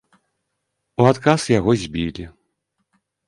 У 1.03 1.07
адказ 1.11 1.45
яго 1.59 1.71
збілі. 1.83 2.25